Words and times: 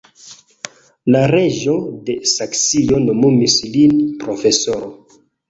La 1.15 1.19
reĝo 1.31 1.75
de 2.07 2.15
Saksio 2.31 2.99
nomumis 3.05 3.59
lin 3.77 3.95
profesoro. 4.27 4.91